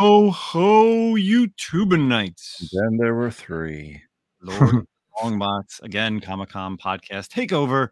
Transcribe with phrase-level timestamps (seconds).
[0.00, 1.14] Ho ho ho!
[1.14, 2.70] YouTube nights.
[2.72, 4.00] Then there were three.
[4.40, 4.86] Lord
[5.22, 6.20] Longbox again.
[6.20, 7.88] Comic Con podcast takeover.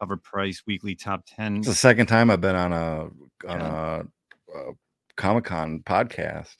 [0.00, 1.58] Cover price weekly top ten.
[1.58, 3.02] It's the second time I've been on a
[3.48, 4.02] on Yeah.
[4.52, 4.72] a, a
[5.16, 6.56] Comic Con podcast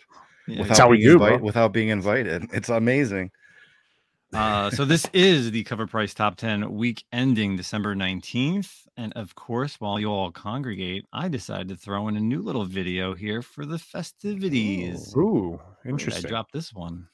[0.47, 1.27] Yeah, without how we being do, bro.
[1.27, 2.47] invite- without being invited.
[2.53, 3.33] It's amazing.
[4.35, 8.89] Uh, so this is the cover price top 10 week ending December 19th.
[8.97, 12.65] And of course, while you all congregate, I decided to throw in a new little
[12.65, 15.15] video here for the festivities.
[15.17, 16.27] Ooh, Where did interesting.
[16.27, 17.07] I dropped this one.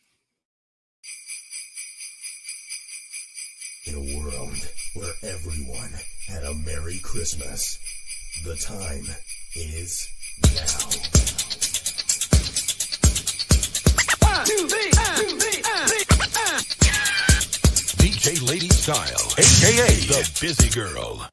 [3.86, 5.92] In a world where everyone
[6.26, 7.78] had a Merry Christmas,
[8.44, 9.04] the time
[9.54, 10.08] is
[10.42, 11.39] now.
[18.20, 21.26] DJ Lady Style, aka the Busy Girl.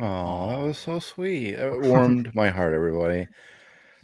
[0.00, 1.54] Oh, that was so sweet.
[1.54, 3.28] It warmed my heart, everybody.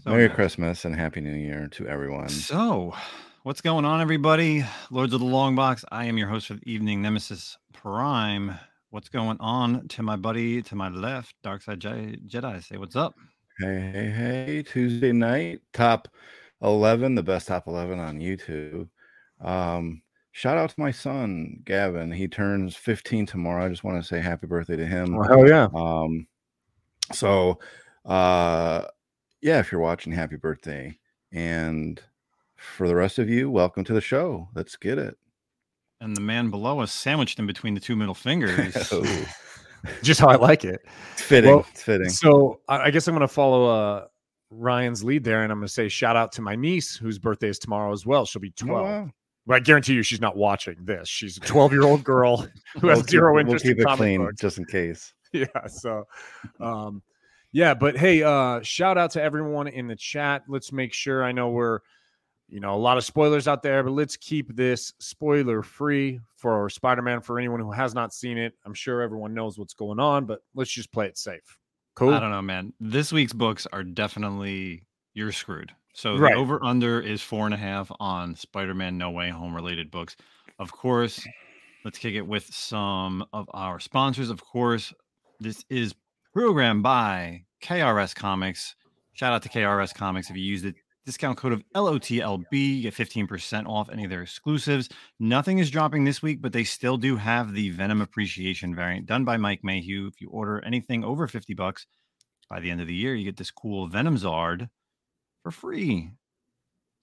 [0.03, 0.35] So Merry nice.
[0.35, 2.29] Christmas and Happy New Year to everyone.
[2.29, 2.95] So,
[3.43, 4.65] what's going on, everybody?
[4.91, 5.85] Lords of the Long Box.
[5.93, 8.59] I am your host for the evening, Nemesis Prime.
[8.91, 12.63] What's going on to my buddy to my left, Darkside Je- Jedi?
[12.65, 13.15] Say what's up.
[13.59, 14.63] Hey, hey, hey.
[14.63, 16.09] Tuesday night, top
[16.63, 18.89] 11, the best top 11 on YouTube.
[19.41, 22.11] Um, shout out to my son, Gavin.
[22.11, 23.65] He turns 15 tomorrow.
[23.65, 25.17] I just want to say happy birthday to him.
[25.17, 25.69] Oh, hell yeah.
[25.75, 26.27] Um,
[27.13, 27.59] so,
[28.05, 28.87] uh,
[29.41, 30.99] yeah, if you're watching, happy birthday.
[31.33, 32.01] And
[32.57, 34.49] for the rest of you, welcome to the show.
[34.55, 35.17] Let's get it.
[36.01, 38.77] And the man below us, sandwiched in between the two middle fingers.
[38.93, 39.27] Oh,
[40.03, 40.81] Just how I like it.
[41.13, 41.51] it's fitting.
[41.51, 42.09] Well, it's fitting.
[42.09, 44.05] So I I guess I'm going to follow uh,
[44.51, 47.49] Ryan's lead there, and I'm going to say shout out to my niece whose birthday
[47.49, 48.25] is tomorrow as well.
[48.25, 48.85] She'll be Oh, 12.
[48.87, 49.11] wow.
[49.47, 51.09] But I guarantee you, she's not watching this.
[51.09, 52.37] She's a 12 year old girl
[52.81, 54.41] who has We'll keep- zero we'll interest keep in it comic clean books.
[54.41, 55.13] just in case.
[55.33, 56.05] yeah so
[56.61, 57.03] um
[57.53, 61.33] yeah but hey uh shout out to everyone in the chat let's make sure i
[61.33, 61.79] know we're
[62.51, 66.69] you know a lot of spoilers out there but let's keep this spoiler free for
[66.69, 70.27] spider-man for anyone who has not seen it i'm sure everyone knows what's going on
[70.27, 71.57] but let's just play it safe
[71.95, 72.75] cool I don't know, man.
[72.79, 75.73] This week's books are definitely you're screwed.
[75.95, 76.33] So Right.
[76.33, 79.91] the over under is four and a half on Spider Man No Way Home related
[79.91, 80.17] books.
[80.59, 81.27] Of course,
[81.85, 84.31] let's kick it with some of our sponsors.
[84.31, 84.93] Of course,
[85.41, 85.95] this is
[86.33, 88.75] programmed by KRS Comics.
[89.13, 92.95] Shout out to KRS Comics if you use the discount code of LOTLB, you get
[92.95, 94.89] 15% off any of their exclusives.
[95.19, 99.25] Nothing is dropping this week, but they still do have the Venom Appreciation variant done
[99.25, 100.07] by Mike Mayhew.
[100.07, 101.87] If you order anything over 50 bucks
[102.49, 104.69] by the end of the year, you get this cool Venom Zard
[105.43, 106.11] for free.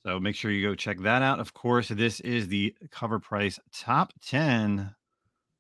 [0.06, 1.40] So make sure you go check that out.
[1.40, 4.96] Of course, this is the cover price top 10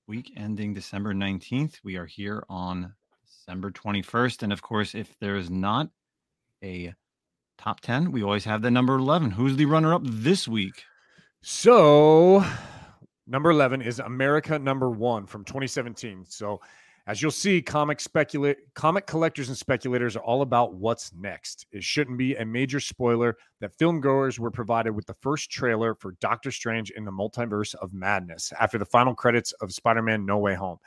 [0.07, 1.75] week ending December 19th.
[1.83, 2.93] We are here on
[3.27, 4.43] December 21st.
[4.43, 5.89] And of course, if there is not
[6.63, 6.93] a
[7.57, 9.31] top 10, we always have the number 11.
[9.31, 10.83] Who's the runner up this week?
[11.41, 12.43] So,
[13.27, 16.25] number 11 is America number 1 from 2017.
[16.27, 16.61] So,
[17.09, 17.99] as you'll see, comic
[18.75, 21.65] comic collectors and speculators are all about what's next.
[21.71, 26.11] It shouldn't be a major spoiler that filmgoers were provided with the first trailer for
[26.21, 30.53] Doctor Strange in the Multiverse of Madness after the final credits of Spider-Man No Way
[30.53, 30.77] Home.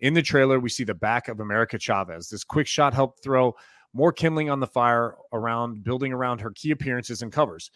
[0.00, 2.28] In the trailer, we see the back of America Chavez.
[2.28, 3.56] This quick shot helped throw
[3.94, 7.70] more kindling on the fire around building around her key appearances and covers.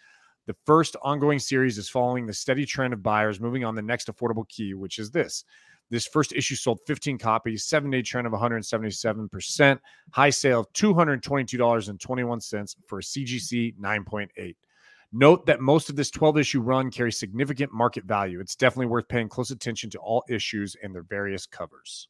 [0.46, 4.08] The first ongoing series is following the steady trend of buyers moving on the next
[4.08, 5.42] affordable key, which is this.
[5.90, 9.78] This first issue sold 15 copies, seven day trend of 177%,
[10.12, 14.56] high sale of $222.21 for a CGC 9.8.
[15.12, 18.40] Note that most of this 12 issue run carries significant market value.
[18.40, 22.08] It's definitely worth paying close attention to all issues and their various covers.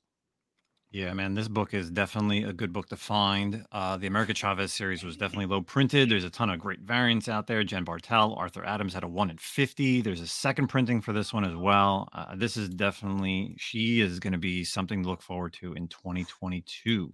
[0.94, 3.66] Yeah, man, this book is definitely a good book to find.
[3.72, 6.08] Uh, the America Chavez series was definitely low printed.
[6.08, 7.64] There's a ton of great variants out there.
[7.64, 10.02] Jen Bartel, Arthur Adams had a one in 50.
[10.02, 12.08] There's a second printing for this one as well.
[12.12, 15.88] Uh, this is definitely, she is going to be something to look forward to in
[15.88, 17.12] 2022.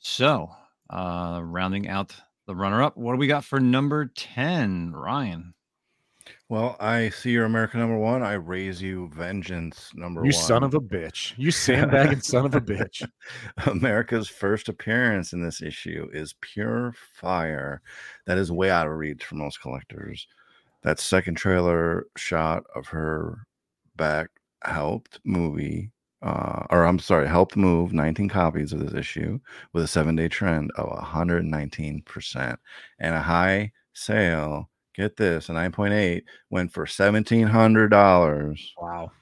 [0.00, 0.50] So,
[0.90, 2.12] uh, rounding out
[2.48, 5.54] the runner up, what do we got for number 10, Ryan?
[6.48, 8.22] Well, I see your American number one.
[8.22, 10.42] I raise you vengeance number You one.
[10.44, 11.34] son of a bitch.
[11.36, 13.06] You sandbagging son of a bitch.
[13.66, 17.82] America's first appearance in this issue is Pure Fire.
[18.26, 20.26] That is way out of reach for most collectors.
[20.82, 23.46] That second trailer shot of her
[23.96, 24.28] back
[24.62, 25.90] helped movie,
[26.22, 29.40] uh, or I'm sorry, helped move 19 copies of this issue
[29.72, 32.56] with a seven day trend of 119%
[33.00, 34.70] and a high sale.
[34.96, 38.58] Get this, a 9.8 went for $1,700.
[38.80, 39.12] Wow.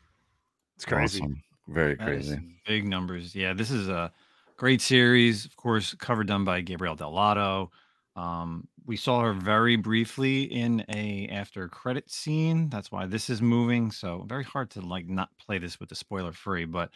[0.76, 1.20] It's crazy.
[1.20, 1.42] Awesome.
[1.68, 2.38] Very That crazy.
[2.66, 3.34] big numbers.
[3.34, 4.12] Yeah, this is a
[4.56, 5.44] great series.
[5.44, 7.70] Of course, cover done by Gabriele Dell'Otto.
[8.16, 12.68] Um, we saw her very briefly in a after credit scene.
[12.68, 13.90] That's why this is moving.
[13.90, 16.66] So very hard to like not play this with the spoiler free.
[16.66, 16.90] But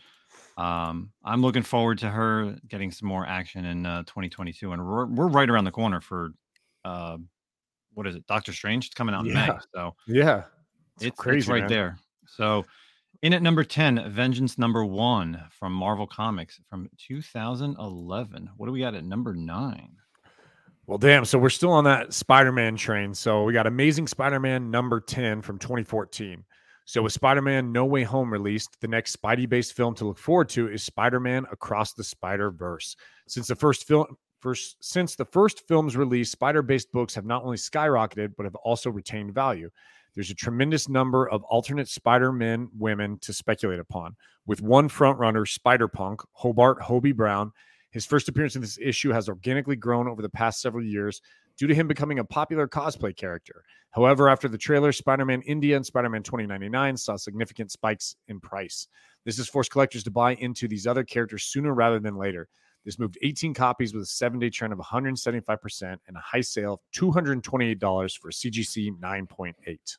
[0.57, 5.07] um, I'm looking forward to her getting some more action in uh, 2022, and we're
[5.07, 6.31] we're right around the corner for
[6.85, 7.17] uh,
[7.99, 8.25] what is it?
[8.29, 9.51] Doctor Strange It's coming out in May.
[9.75, 10.45] So Yeah.
[10.99, 11.69] it's, it's crazy, right man.
[11.69, 11.99] there.
[12.29, 12.65] So,
[13.23, 18.51] in at number 10, Vengeance number one from Marvel Comics from 2011.
[18.57, 19.97] What do we got at number nine?
[20.87, 21.25] Well, damn.
[21.25, 23.13] So we're still on that Spider Man train.
[23.15, 26.45] So we got Amazing Spider Man number 10 from 2014.
[26.85, 30.19] So with Spider Man No Way Home released, the next Spidey based film to look
[30.19, 32.95] forward to is Spider Man Across the Spider Verse.
[33.27, 34.07] Since the first film,
[34.41, 38.55] First, since the first film's release, spider based books have not only skyrocketed, but have
[38.57, 39.71] also retained value.
[40.15, 45.47] There's a tremendous number of alternate Spider Men women to speculate upon, with one frontrunner,
[45.47, 47.53] Spider Punk, Hobart Hobie Brown.
[47.91, 51.21] His first appearance in this issue has organically grown over the past several years
[51.57, 53.63] due to him becoming a popular cosplay character.
[53.91, 58.41] However, after the trailer, Spider Man India and Spider Man 2099 saw significant spikes in
[58.41, 58.89] price.
[59.25, 62.49] This has forced collectors to buy into these other characters sooner rather than later.
[62.89, 66.73] This moved 18 copies with a seven day trend of 175% and a high sale
[66.73, 69.99] of $228 for CGC 9.8.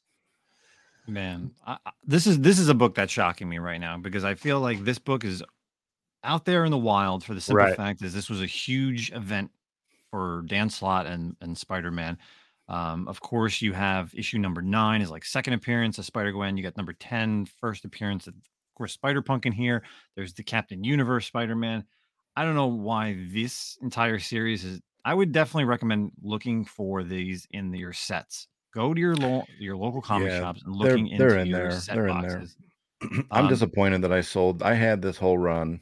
[1.08, 4.24] Man, I, I- this is this is a book that's shocking me right now because
[4.24, 5.44] I feel like this book is
[6.24, 7.76] out there in the wild for the simple Right.
[7.78, 9.52] fact is this was a huge event
[10.10, 12.18] for Dan Slott and and Spider Man.
[12.70, 16.58] Um, of course, you have issue number nine is like second appearance of Spider Gwen.
[16.58, 19.84] You got number 10, first appearance of, of course, Spider Punk in here.
[20.16, 21.84] There's the Captain Universe Spider Man.
[22.40, 24.80] I don't know why this entire series is.
[25.04, 28.48] I would definitely recommend looking for these in your sets.
[28.74, 30.88] Go to your lo- your local comic Yeah, shops and they're-
[31.18, 31.72] they're into in your there.
[31.72, 32.46] set They're in there.
[33.32, 34.64] I'm Um, disappointed that I sold.
[34.64, 35.82] I had this whole run.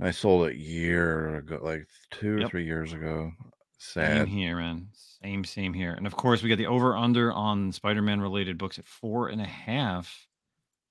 [0.00, 2.50] I sold it year ago, like two or Yep.
[2.50, 3.32] three years ago.
[3.78, 4.88] Same here, man.
[4.92, 5.92] Same, same here.
[5.94, 9.28] And of course, we got the over under on Spider Man related books at four
[9.28, 10.26] and a half.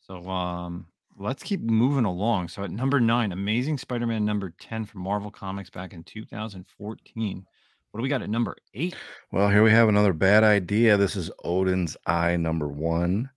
[0.01, 0.87] So um,
[1.19, 2.47] let's keep moving along.
[2.47, 7.45] So at number nine, Amazing Spider Man number 10 from Marvel Comics back in 2014.
[7.91, 8.95] What do we got at number eight?
[9.31, 10.95] Well, here we have another bad idea.
[10.95, 13.29] This is Odinn's Eye number one.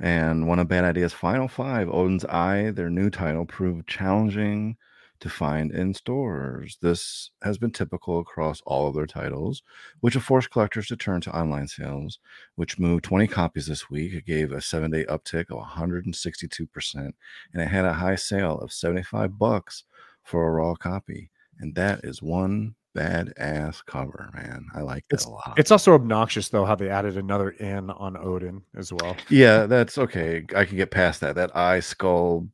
[0.00, 4.76] And one of Bad Idea's final five, Odinn's Eye, their new title, proved challenging
[5.20, 6.78] to find in stores.
[6.82, 9.62] This has been typical across all of their titles,
[10.00, 12.18] which have forced collectors to turn to online sales,
[12.56, 14.12] which moved 20 copies this week.
[14.12, 17.14] It gave a seven day uptick of 162%, and
[17.54, 19.84] it had a high sale of 75 bucks
[20.22, 21.30] for a raw copy.
[21.58, 24.66] And that is one badass cover, man.
[24.74, 25.54] I like it a lot.
[25.56, 29.16] It's also obnoxious, though, how they added another N on Odin as well.
[29.28, 30.44] Yeah, that's okay.
[30.54, 31.34] I can get past that.
[31.34, 32.48] That eye skull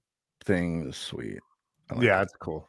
[0.44, 1.40] thing is sweet.
[1.90, 2.24] I like yeah, it.
[2.24, 2.68] it's cool.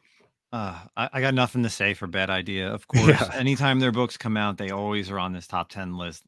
[0.52, 2.72] Uh, I, I got nothing to say for Bad Idea.
[2.72, 3.30] Of course, Yeah.
[3.34, 6.24] anytime their books come out, they always are on this top 10 list.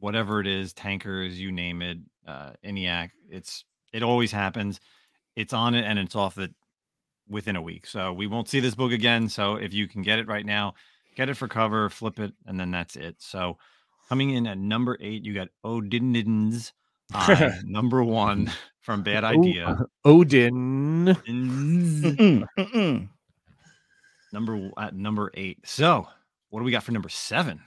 [0.00, 4.80] Whatever it is, tankers, you name it, uh, ENIAC, it's it always happens.
[5.36, 6.52] It's on it and it's off it
[7.28, 7.86] within a week.
[7.86, 9.28] So we won't see this book again.
[9.28, 10.74] So if you can get it right now,
[11.16, 13.16] get it for cover, flip it, and then that's it.
[13.20, 13.58] So
[14.08, 16.72] coming in at number eight, you got Odin's
[17.14, 18.50] Eye, number one
[18.86, 19.78] from Bad oh, Idea.
[20.04, 21.04] Odin.
[21.06, 22.02] Mm-hmm.
[22.02, 23.08] Mm-mm, mm-mm.
[24.32, 25.58] Number at number eight.
[25.64, 26.06] So
[26.50, 27.60] what do we got for number seven?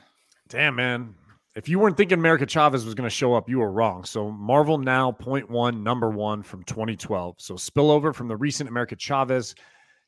[0.47, 1.13] Damn, man.
[1.55, 4.03] if you weren't thinking America Chavez was going to show up, you were wrong.
[4.03, 7.35] So Marvel Now Point One, number one from 2012.
[7.37, 9.53] So spillover from the recent America Chavez.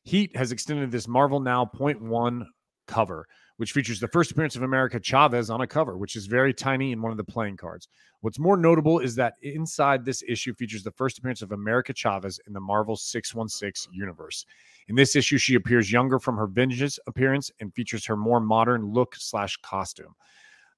[0.03, 2.47] Heat has extended this Marvel Now Point One
[2.87, 3.27] cover,
[3.61, 6.93] which features the first appearance of America Chavez on a cover, which is very tiny
[6.93, 7.89] in one of the playing cards.
[8.21, 12.39] What's more notable is that inside this issue features the first appearance of America Chavez
[12.47, 14.47] in the Marvel 616 universe.
[14.87, 18.83] In this issue, she appears younger from her Vengeance appearance and features her more modern
[18.83, 20.15] look slash costume.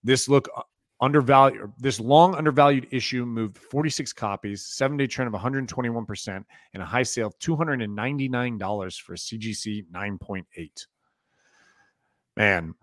[0.03, 0.63] This look uh,
[0.99, 6.85] undervalued, this long undervalued issue moved 46 copies, seven day trend of 121%, and a
[6.85, 10.85] high sale of $299 for a CGC 9.8.
[12.35, 12.73] Man,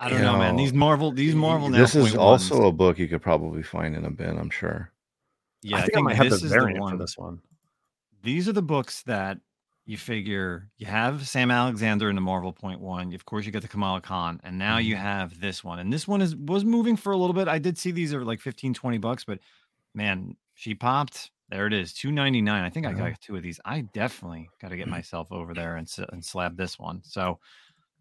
[0.00, 0.56] I don't You know, man.
[0.56, 1.70] These Marvel, these Marvel.
[1.70, 4.38] This is also ones- a book you could probably find in a bin.
[4.38, 4.90] I'm sure.
[5.62, 6.92] Yeah, I think I, might have this the is variant one.
[6.92, 7.40] for this one.
[8.22, 9.38] These are the books that
[9.86, 13.12] you figure you have Sam Alexander in the Marvel Point One.
[13.14, 15.02] Of course, you get the Kamala Khan, and now you Mm-hmm.
[15.04, 15.78] have this one.
[15.78, 17.48] And this one is was moving for a little bit.
[17.48, 19.38] I did see these are like 15, 20 bucks, but
[19.94, 21.30] man, she popped.
[21.50, 22.62] There it is, two ninety nine.
[22.62, 23.58] I think I got two of these.
[23.64, 27.00] I definitely got to get myself over there and and slab this one.
[27.04, 27.38] So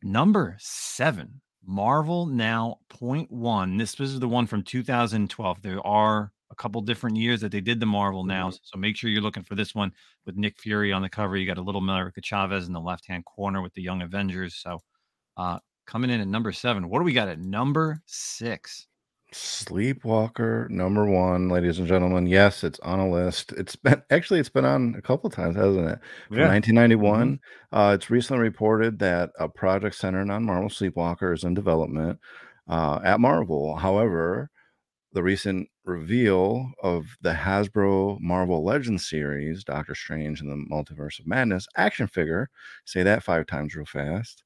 [0.04, 3.78] number seven, Marvel Now Point One.
[3.78, 5.62] This was the one from 2012.
[5.62, 9.10] There are a couple different years that they did the Marvel Now, so make sure
[9.10, 9.92] you're looking for this one
[10.26, 11.36] with Nick Fury on the cover.
[11.36, 14.56] You got a little America Chavez in the left hand corner with the Young Avengers.
[14.56, 14.80] So
[15.38, 16.90] uh coming in at number seven.
[16.90, 18.88] What do we got at number six?
[19.34, 22.28] Sleepwalker number one, ladies and gentlemen.
[22.28, 23.52] Yes, it's on a list.
[23.54, 26.00] It's been actually it's been on a couple times, hasn't it?
[26.30, 26.48] From Yeah.
[26.48, 27.40] 1991.
[27.72, 32.20] Uh, it's recently reported that a project centered on Marvel Sleepwalker is in development
[32.70, 33.76] uh, at Marvel.
[33.76, 34.50] However,
[35.12, 41.28] the recent reveal of the Hasbro Marvel Legends series, Doctor Strange and the Multiverse of
[41.28, 42.50] Madness action figure,
[42.86, 44.44] say that five times real fast,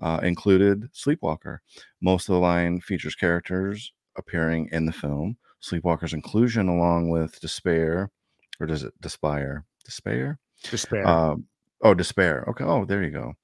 [0.00, 1.58] uh, included Sleepwalker.
[2.00, 5.36] Most of the line features characters appearing in the film.
[5.62, 8.10] Sleepwalker's inclusion, along with D'Spayre,
[8.60, 9.64] or does it D'Spayre?
[9.84, 10.38] D'Spayre?
[10.62, 11.06] D'Spayre.
[11.06, 11.46] Um,
[11.82, 12.44] oh, D'Spayre.
[12.48, 12.64] Okay.
[12.64, 13.34] Oh, there you go.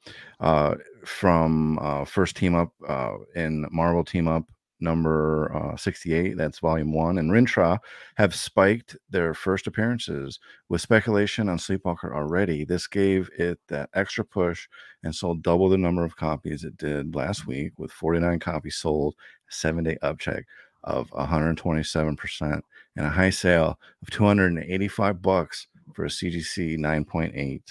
[0.41, 4.45] Uh, from uh, first team up uh, in Marvel Team Up
[4.81, 7.79] number uh, 68, that's volume one, and Rintrah
[8.17, 12.65] have spiked their first appearances with speculation on Sleepwalker already.
[12.65, 14.69] This gave it that extra push
[15.03, 19.15] and sold double the number of copies it did last week, with 49 copies sold,
[19.49, 20.43] seven day upcheck
[20.87, 22.63] of 127%,
[22.97, 27.63] and a high sale of 285 bucks for a CGC 9.8.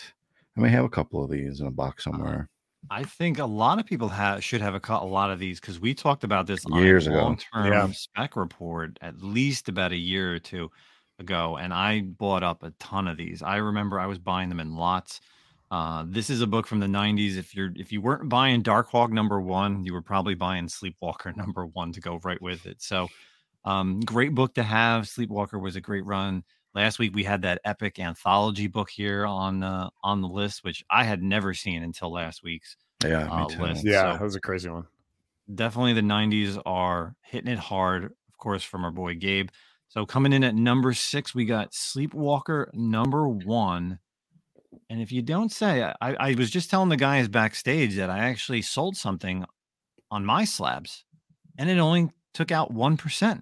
[0.58, 2.50] I may have a couple of these in a box uh, somewhere.
[2.92, 5.80] I think a lot of people have should have a, a lot of these because
[5.80, 7.22] we talked about this on Years a ago.
[7.24, 7.92] long-term Yeah.
[7.92, 10.70] spec report at least about a year or two
[11.18, 13.42] ago, and I bought up a ton of these.
[13.42, 15.20] I remember I was buying them in lots.
[15.76, 17.36] Uh, this is a book from the '90s.
[17.36, 21.66] If you're if you weren't buying Darkhawk number one, you were probably buying Sleepwalker number
[21.66, 22.82] one to go right with it.
[22.82, 23.10] So,
[23.66, 25.04] um, great book to have.
[25.04, 26.44] Sleepwalker was a great run.
[26.74, 30.82] Last week we had that epic anthology book here on uh, on the list, which
[30.90, 33.84] I had never seen until last week's Yeah, uh, list.
[33.84, 34.86] yeah, so- that was a crazy one.
[35.56, 39.50] definitely the 90s are hitting it hard, of course, from our boy Gabe.
[39.90, 44.00] So coming in at number six, we got Sleepwalker number one.
[44.90, 48.20] And if you don't say, I, I was just telling the guys backstage that I
[48.20, 49.46] actually sold something
[50.12, 51.04] on my slabs
[51.58, 53.42] and it only took out 1%.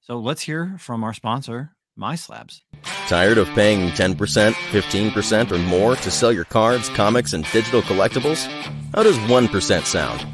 [0.00, 2.62] So let's hear from our sponsor, My Slabs.
[3.08, 8.44] Tired of paying 10%, 15%, or more to sell your cards, comics, and digital collectibles?
[8.94, 10.26] How does 1% sound?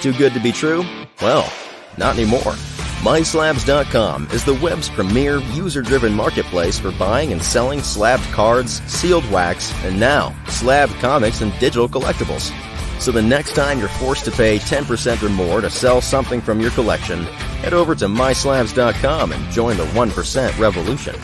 [0.00, 0.84] Too good to be true?
[1.20, 1.52] Well,
[1.96, 2.54] not anymore.
[3.02, 9.72] MySlabs.com is the web's premier user-driven marketplace for buying and selling slabbed cards, sealed wax,
[9.82, 12.52] and now slabbed comics and digital collectibles.
[13.00, 16.60] So the next time you're forced to pay 10% or more to sell something from
[16.60, 17.24] your collection,
[17.64, 21.16] head over to MySlabs.com and join the 1% revolution.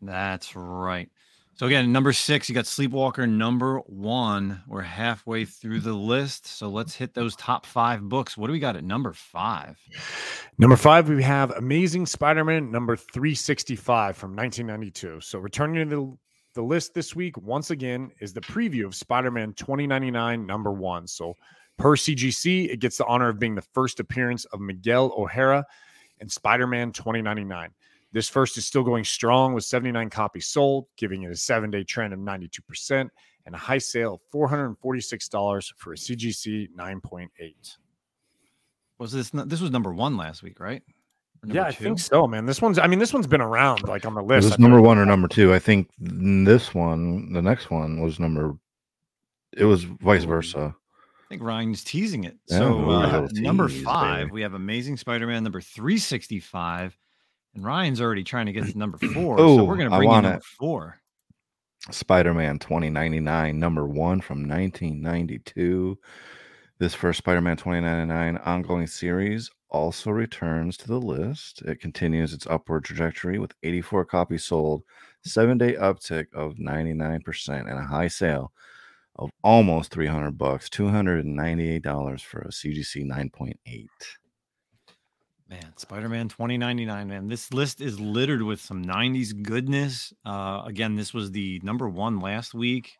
[0.00, 1.10] That's right.
[1.54, 3.28] So again, number six, you got Sleepwalker.
[3.28, 6.46] Number one, we're halfway through the list.
[6.46, 8.38] So let's hit those top five books.
[8.38, 9.78] What do we got at number five?
[10.56, 15.20] Number five, we have Amazing Spider-Man number 365 from 1992.
[15.20, 19.52] So returning to the, the list this week, once again, is the preview of Spider-Man
[19.52, 21.06] 2099 number one.
[21.06, 21.36] So
[21.76, 25.66] per CGC, it gets the honor of being the first appearance of Miguel O'Hara
[26.18, 27.70] and Spider-Man 2099.
[28.12, 32.12] This first is still going strong with 79 copies sold, giving it a seven-day trend
[32.12, 33.08] of 92%
[33.46, 37.76] and a high sale of $446 for a CGC 9.8.
[38.98, 40.82] Was this this was number one last week, right?
[41.44, 42.46] Yeah, number I think so, man.
[42.46, 44.48] This one's I mean, this one's been around like on the Is list.
[44.50, 45.52] this number one or number two?
[45.52, 48.56] I think this one, the next one was number.
[49.56, 50.74] It was vice versa.
[50.76, 52.36] I think Ryan's teasing it.
[52.46, 54.32] Yeah, so uh, number tease, five, baby.
[54.32, 56.96] we have Amazing Spider-Man number 365.
[57.54, 59.38] And Ryan's already trying to get to number four.
[59.38, 60.44] so we're gonna I bring in number it.
[60.44, 60.98] four.
[61.90, 65.98] Spider-Man 2099, number one from 1992.
[66.78, 71.62] This first Spider-Man 2099 ongoing series also returns to the list.
[71.62, 74.82] It continues its upward trajectory with 84 copies sold,
[75.24, 78.52] seven-day uptick of 99%, and a high sale
[79.16, 83.86] of almost 300 bucks, $298 for a CGC 9.8.
[85.52, 87.28] Man, Spider-Man 2099, man.
[87.28, 90.12] This list is littered with some 90s goodness.
[90.24, 92.92] Uh again, this was the number one last week.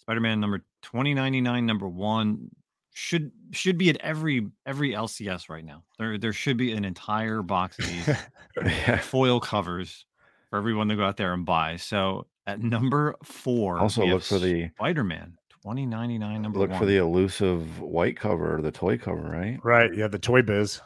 [0.00, 2.48] Spider-Man number 2099, number one.
[2.94, 5.84] Should should be at every every LCS right now.
[5.98, 8.08] There there should be an entire box of these
[8.64, 8.98] Yeah.
[8.98, 10.04] foil covers
[10.50, 11.76] for everyone to go out there and buy.
[11.76, 16.60] So at number four, Also we have look for the- Spider-Man 2099 number one.
[16.68, 16.80] Look one.
[16.80, 19.58] for the elusive white cover, the toy cover, right?
[19.62, 19.94] Right.
[19.94, 20.08] Yeah.
[20.08, 20.80] The Toy Biz.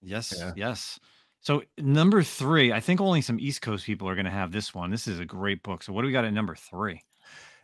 [0.00, 0.52] Yes, Yeah.
[0.56, 0.98] yes.
[1.40, 4.74] So number three, I think only some East Coast people are going to have this
[4.74, 4.90] one.
[4.90, 5.82] This is a great book.
[5.82, 7.02] So what do we got at number three?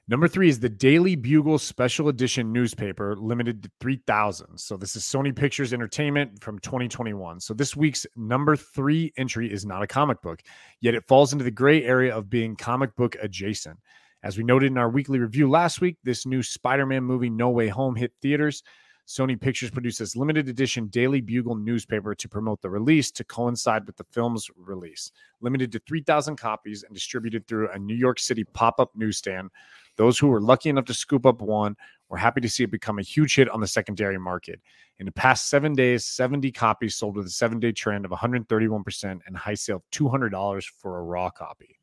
[0.07, 4.59] Number three is the Daily Bugle Special Edition newspaper, limited to 3,000.
[4.59, 7.41] So this is Sony Pictures Entertainment from 2021.
[7.41, 10.43] So this week's number three entry is not a comic book,
[10.81, 13.79] yet it falls into the gray area of being comic book adjacent.
[14.23, 17.49] As we noted in our weekly review last week, this new Spider Man movie, No
[17.49, 18.63] Way Home, hit theaters.
[19.07, 23.87] Sony Pictures produced this limited edition Daily Bugle newspaper to promote the release to coincide
[23.87, 25.13] with the film's release.
[25.43, 29.51] Limited to 3,000 copies and distributed through a New York City pop up newsstand.
[29.97, 31.77] Those who were lucky enough to scoop up one
[32.09, 34.61] were happy to see it become a huge hit on the secondary market.
[34.99, 39.21] In the past seven days, 70 copies sold with a seven day trend of 131%
[39.27, 41.79] and high sale of $200 for a raw copy.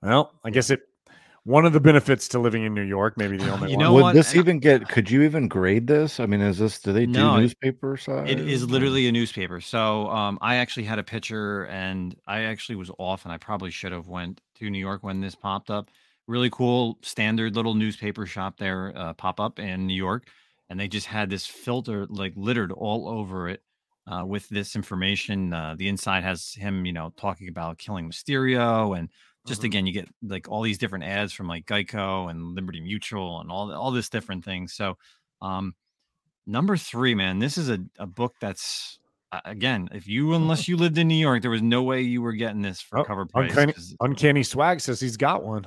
[0.00, 0.87] Well, I guess it
[1.48, 3.84] one of the benefits to living in New York, maybe the only You one.
[3.84, 4.14] know Would what?
[4.14, 4.88] this even get?
[4.88, 6.20] Could you even grade this?
[6.20, 6.78] I mean, is this?
[6.80, 8.30] Do they do No, it- newspaper size?
[8.30, 9.60] It is literally a newspaper.
[9.60, 13.70] So um, I actually had a picture, and I actually was off, and I probably
[13.70, 15.90] should have went to New York when this popped up.
[16.26, 20.28] Really cool, standard little newspaper shop there uh, pop up in New York,
[20.68, 23.62] and they just had this filter like littered all over it
[24.06, 25.54] uh, with this information.
[25.54, 29.08] Uh, the inside has him, you know, talking about killing Mysterio, and
[29.48, 29.64] just Mhm.
[29.64, 33.50] again, you get like all these different ads from like Geico and Liberty Mutual and
[33.50, 34.74] all all this different things.
[34.74, 34.96] So.
[35.40, 35.74] Um,
[36.46, 38.98] number three man this is a, a book that's
[39.32, 42.22] uh, again if you unless you lived in new york there was no way you
[42.22, 45.66] were getting this for Oh, cover price Uncanny, 'cause- Uncanny Swag says he's got one.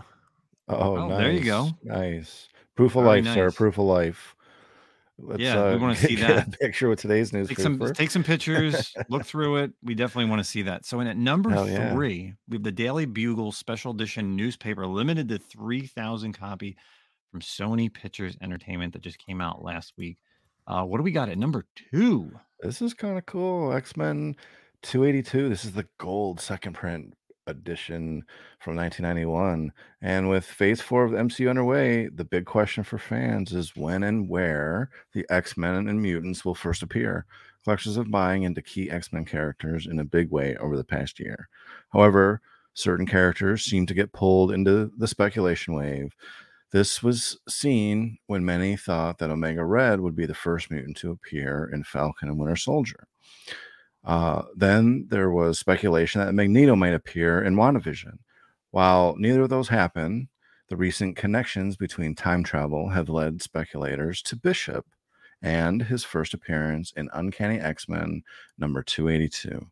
[0.68, 1.18] Oh, Oh, nice.
[1.20, 1.70] there you go.
[1.84, 2.50] Nice.
[2.76, 3.52] Proof of Very life, sir.
[3.52, 4.36] Proof of life.
[5.24, 6.60] Let's, Yeah, we wanna see get a that.
[6.60, 10.50] picture with today's take some take some pictures look through it we definitely want to
[10.50, 11.94] see that so in at number Hell yeah.
[11.94, 16.76] three we have the daily bugle special edition newspaper limited to 3000 copy
[17.32, 20.18] from sony pictures entertainment that just came out last week
[20.68, 22.32] uh what do we got at number two
[22.62, 23.74] This is kind of cool.
[23.74, 24.36] X Men
[24.84, 25.50] 282.
[25.50, 27.14] This is the gold second print
[27.48, 28.24] edition
[28.60, 29.72] from 1991.
[30.02, 34.04] And with phase four of the MCU underway, the big question for fans is when
[34.04, 37.26] and where the X Men and mutants will first appear.
[37.64, 41.20] Collections of buying into key X Men characters in a big way over the past
[41.20, 41.48] year.
[41.94, 42.42] However,
[42.74, 46.16] certain characters seem to get pulled into the speculation wave.
[46.72, 51.12] This was seen when many thought that Omega Red would be the first mutant to
[51.12, 53.08] appear in Falcon and Winter Soldier.
[54.04, 58.18] Uh, then there was speculation that Magneto might appear in WandaVision.
[58.72, 60.28] While neither of those happened,
[60.70, 64.86] the recent connections between time travel have led speculators to Bishop
[65.42, 68.24] and his first appearance in Uncanny X Men
[68.58, 69.68] number 282.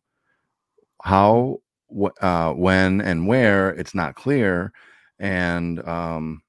[1.02, 4.72] How, wh- uh, when, and where, it's not clear.
[5.18, 6.42] And um,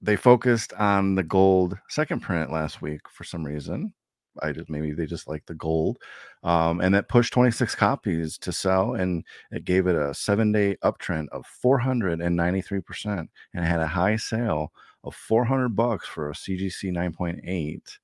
[0.00, 3.92] they focused on the gold second print last week for some reason.
[4.40, 5.98] I just maybe they just like the gold,
[6.42, 10.76] um, and that pushed 26 copies to sell, and it gave it a seven day
[10.82, 14.72] uptrend of 493 percent, and had a high sale
[15.04, 17.98] of 400 bucks for a CGC 9.8.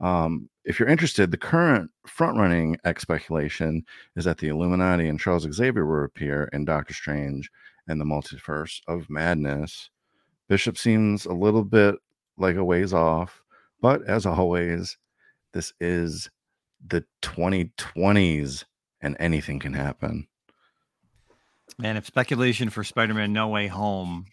[0.00, 3.84] Um, if you're interested, the current front running speculation
[4.16, 7.50] is that the Illuminati and Charles Xavier will appear in Doctor Strange
[7.86, 9.90] and the Multiverse of Madness.
[10.48, 11.96] Bishop seems a little bit
[12.38, 13.42] like a ways off,
[13.80, 14.96] but as always,
[15.52, 16.30] this is
[16.86, 18.64] the 2020s
[19.00, 20.26] and anything can happen.
[21.78, 24.26] Man, if speculation for Spider-Man No Way Home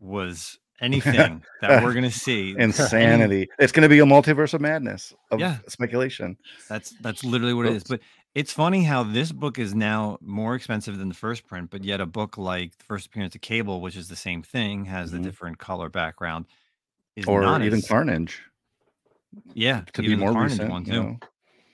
[0.00, 3.48] was anything that we're gonna see, any- Insanity.
[3.58, 5.58] It's going to be a multiverse of madness of Yeah.
[5.68, 6.36] speculation.
[6.68, 7.84] that's that's literally what it is.
[7.84, 8.00] But
[8.34, 12.00] it's funny how this book is now more expensive than the first print, but yet
[12.00, 15.12] a book like the first appearance of Cable, which is the same thing, has Mhm.
[15.12, 16.46] the different color background,
[17.14, 18.42] is Or not even as- Carnage.
[19.54, 20.70] Yeah, to be more recent.
[20.70, 21.18] one you know?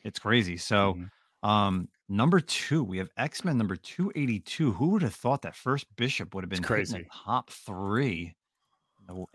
[0.04, 0.56] It's crazy.
[0.56, 1.10] So, Mhm.
[1.42, 4.72] um, number two, we have X Men number two eighty two.
[4.72, 7.06] Who would have thought that first Bishop would have been crazy.
[7.12, 8.34] top three?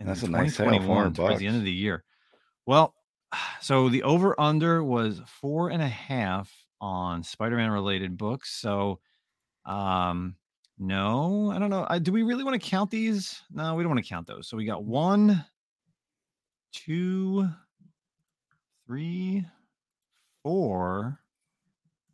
[0.00, 2.04] in That's a nice 2021 400 towards the end of the year.
[2.66, 2.94] Well,
[3.60, 8.50] so the over under was four and a half on Spider Man related books.
[8.54, 9.00] So,
[9.64, 10.36] um,
[10.78, 11.86] no, I don't know.
[11.88, 13.42] I, do we really want to count these?
[13.50, 14.48] No, we don't want to count those.
[14.48, 15.44] So we got one,
[16.72, 17.48] two,
[18.86, 19.44] three,
[20.42, 21.20] four.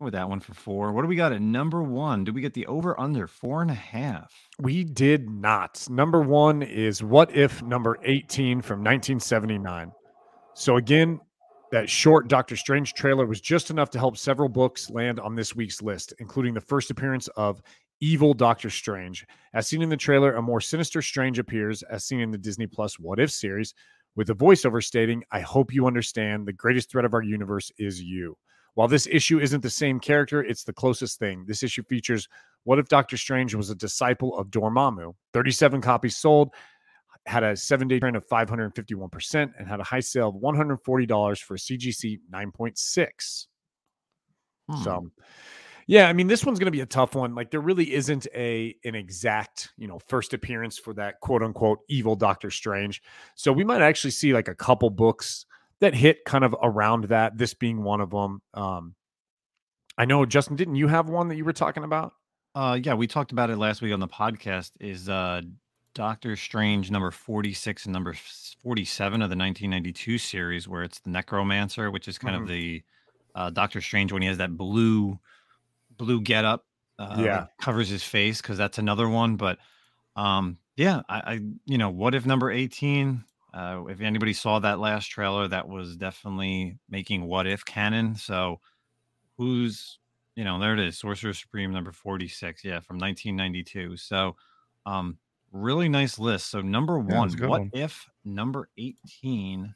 [0.01, 0.93] With that one for four.
[0.93, 2.25] What do we got at number one?
[2.25, 4.33] Do we get the over under four and a half?
[4.59, 5.87] We did not.
[5.89, 9.93] Number one is What If number 18 from 1979.
[10.55, 11.21] So, again,
[11.71, 15.55] that short Doctor Strange trailer was just enough to help several books land on this
[15.55, 17.63] week's list, including the first appearance of
[18.01, 19.25] Evil Doctor Strange.
[19.55, 22.67] As seen in the trailer, a more sinister Strange appears, as seen in the Disney
[22.67, 23.73] Plus What If series,
[24.17, 28.03] with a voiceover stating, I hope you understand the greatest threat of our universe is
[28.03, 28.37] you.
[28.75, 31.45] While this issue isn't the same character, it's the closest thing.
[31.47, 32.29] This issue features
[32.65, 35.15] what if Doctor Strange was a disciple of Dormammu?
[35.33, 36.51] 37 copies sold,
[37.27, 41.57] had a seven day trend of 551%, and had a high sale of $140 for
[41.57, 43.47] CGC 9.6.
[44.69, 44.83] Hmm.
[44.83, 45.11] So,
[45.93, 47.35] yeah, I mean, this one's going to be a tough one.
[47.35, 51.81] Like, there really isn't a an exact, you know, first appearance for that quote unquote
[51.89, 53.03] evil Doctor Strange.
[53.35, 55.45] So we might actually see like a couple books
[55.81, 57.37] that hit kind of around that.
[57.37, 58.41] This being one of them.
[58.55, 58.95] Um,
[59.99, 62.15] I know Justin, didn't you have one that you were talking about?
[62.55, 64.71] Uh, yeah, we talked about it last week on the podcast.
[64.81, 65.43] Is uh,
[65.95, 68.15] Doctor Strange number 46 and number
[68.63, 72.41] 47 of the 1992 series, where it's the Necromancer, which is kind Mhm.
[72.43, 72.83] of the
[73.35, 75.19] uh, Doctor Strange when he has that blue
[76.05, 76.65] blue getup.
[76.99, 77.47] Uh, Yeah.
[77.61, 79.37] covers his face because that's another one.
[79.37, 79.59] But
[80.17, 83.25] um, yeah, I, I you know what if number 18?
[83.55, 88.15] Uh, if anybody saw that last trailer, that was definitely making what if canon.
[88.17, 88.61] So
[89.37, 89.99] who's
[90.37, 94.37] you know there it is sorcerer supreme number 46 yeah from 1992 so
[94.87, 95.19] um
[95.53, 97.71] really nice list so number one good what one.
[97.73, 99.75] if number 18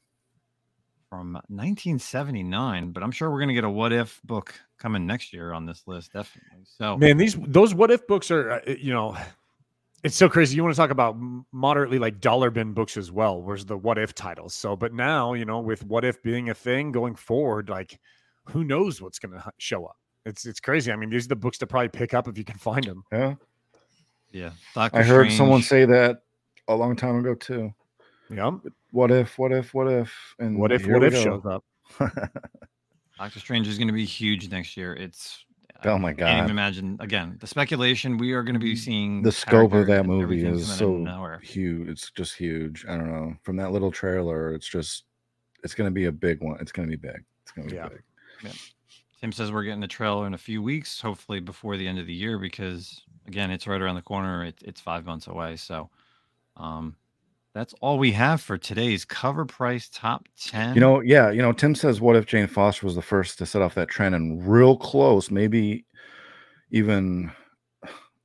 [1.08, 5.52] from 1979 but i'm sure we're gonna get a what if book coming next year
[5.52, 9.16] on this list definitely so Man, these those what if books are uh, you know,
[10.04, 10.56] it's so crazy.
[10.56, 11.16] You want to talk about
[11.52, 13.40] moderately like dollar bin books as well.
[13.40, 14.54] Where's the what if titles?
[14.54, 17.98] So, but now you know, with what if being a thing going forward, like
[18.46, 19.96] who knows what's going to show up?
[20.24, 20.92] It's it's crazy.
[20.92, 23.04] I mean, these are the books to probably pick up if you can find them.
[23.12, 23.34] Yeah.
[24.32, 26.22] yeah Doctor I heard someone say that
[26.68, 27.72] a long time ago too.
[28.30, 28.52] Yeah.
[28.90, 30.12] What if, what if, what if?
[30.38, 31.22] And What if what if go.
[31.22, 31.64] shows up?
[33.18, 34.94] Doctor Strange is going to be huge next year.
[34.94, 35.44] It's
[35.84, 36.24] Oh my god!
[36.26, 36.96] I can't even imagine.
[37.00, 40.42] Again, the speculation we are going to be seeing the scope of that movie is
[40.42, 41.38] coming out of so nowhere.
[41.40, 41.88] huge.
[41.88, 42.84] It's just huge.
[42.88, 43.34] I don't know.
[43.42, 45.04] From that little trailer, it's just
[45.62, 46.56] it's gonna be a big one.
[46.60, 47.22] It's gonna be big.
[47.42, 47.88] It's gonna be Yeah.
[47.88, 48.52] big.
[49.20, 52.06] Tim says we're getting the trailer in a few weeks, hopefully before the end of
[52.06, 54.44] the year, because again, it's right around the corner.
[54.44, 55.56] It, it's five months away.
[55.56, 55.90] So,
[56.56, 56.96] um,
[57.56, 60.74] that's all we have for today's cover price top 10.
[60.74, 63.46] You know, yeah, you know, Tim says, "What if Jane Foster was the first to
[63.46, 65.86] set off that trend and real close, maybe
[66.70, 67.32] even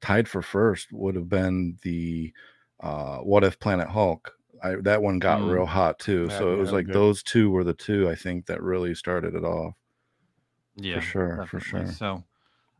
[0.01, 2.33] tied for first would have been the
[2.81, 5.53] uh, What If Planet Hulk." I, that one got Mm.
[5.53, 6.27] real hot too.
[6.29, 6.95] Yeah, so it was that like good.
[6.95, 9.73] those two were the two I think that really started it off.
[10.75, 11.87] yeah, for sure, for sure.
[11.87, 12.21] So,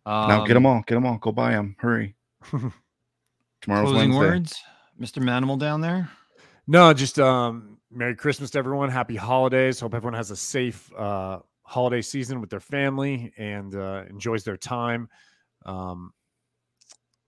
[0.05, 2.15] now get them um, all, get them all, go buy them, hurry.
[3.61, 4.17] Tomorrow's Closing Wednesday.
[4.19, 4.63] words,
[4.99, 5.23] Mr.
[5.23, 6.09] Manimal down there.
[6.71, 8.87] No, just um Merry Christmas to everyone.
[8.87, 9.81] Happy holidays.
[9.81, 14.55] Hope everyone has a safe uh holiday season with their family and uh enjoys their
[14.55, 15.09] time.
[15.65, 16.13] Um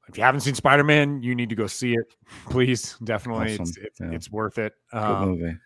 [0.08, 2.06] if you haven't seen Spider-Man, you need to go see it.
[2.50, 3.52] Please, definitely.
[3.52, 3.84] It's Awesome.
[3.86, 4.12] it's, Yeah.
[4.12, 4.72] it's worth it.
[4.94, 5.58] Good Um, movie.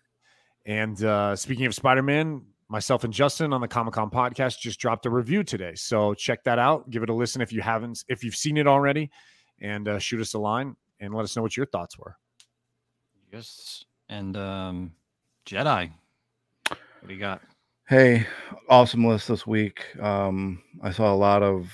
[0.65, 4.79] and uh, speaking of Spider Man, myself and Justin on the Comic Con podcast just
[4.79, 5.73] dropped a review today.
[5.75, 6.89] So check that out.
[6.89, 9.09] Give it a listen if you haven't, if you've seen it already,
[9.61, 12.15] and uh, shoot us a line and let us know what your thoughts were.
[14.09, 14.91] And um,
[15.45, 15.91] Jedi.
[16.69, 17.41] What do you got?
[17.87, 18.25] Hey,
[18.67, 19.85] awesome list this week.
[19.99, 21.71] Um, I saw a lot of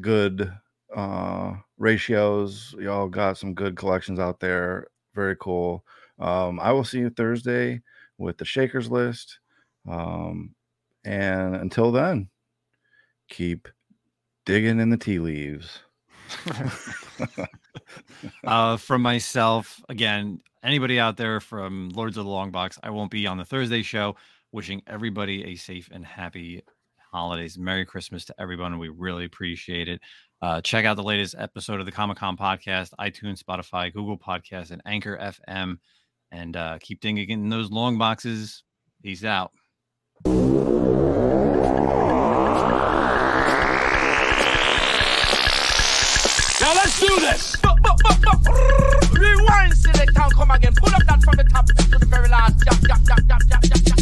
[0.00, 0.52] good
[0.94, 2.74] uh ratios.
[2.78, 4.88] Y'all got some good collections out there.
[5.14, 5.84] Very cool.
[6.18, 7.80] Um, I will see you Thursday
[8.18, 9.38] with the Shakers list.
[9.88, 10.54] Um,
[11.04, 12.28] and until then,
[13.28, 13.68] keep
[14.44, 15.80] digging in the tea leaves.
[18.44, 23.10] uh, from myself, again, anybody out there from Lords of the Long Box, I won't
[23.10, 24.16] be on the Thursday show.
[24.52, 26.62] Wishing everybody a safe and happy
[27.12, 27.58] holidays.
[27.58, 28.78] Merry Christmas to everyone.
[28.78, 30.00] We really appreciate it.
[30.40, 34.72] Uh, check out the latest episode of the Comic Con podcast, iTunes, Spotify, Google Podcasts,
[34.72, 35.78] and Anchor FM.
[36.32, 38.64] And uh, keep digging in those long boxes.
[39.02, 39.52] Peace out.
[46.60, 47.61] Now let's do this.
[49.12, 50.74] Rewind, select and come again.
[50.74, 52.64] Pull up that from the top to the very last.
[52.64, 54.00] Jump, jump, jump, jump, jump, jump, jump.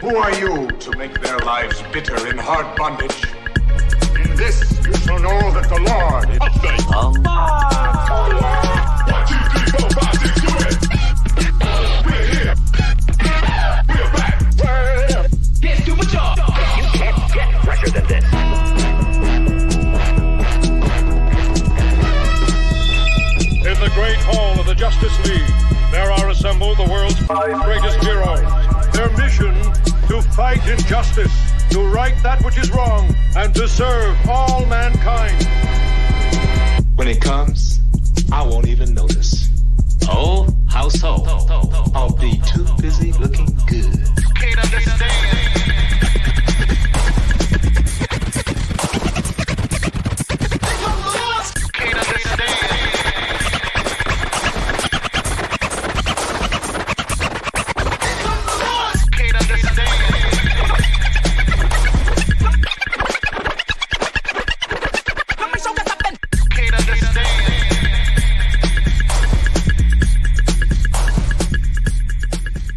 [0.00, 3.24] Who are you to make their lives bitter in hard bondage?
[4.24, 6.38] In this you shall know that the Lord is
[10.24, 10.37] In
[24.78, 28.40] Justice League, there are assembled the world's five greatest heroes.
[28.92, 29.52] Their mission
[30.06, 31.34] to fight injustice,
[31.70, 35.42] to right that which is wrong, and to serve all mankind.
[36.94, 37.80] When it comes,
[38.30, 39.48] I won't even notice.
[40.04, 41.26] Oh, household.
[41.96, 43.98] I'll be too busy looking good.
[43.98, 45.27] You can't understand.